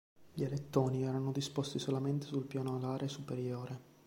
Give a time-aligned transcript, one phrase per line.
[0.33, 3.79] Gli alettoni erano disposti solamente sul piano alare superiore.